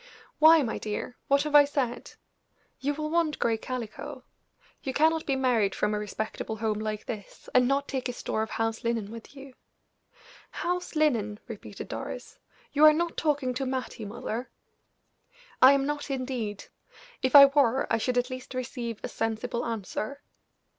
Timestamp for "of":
8.41-8.49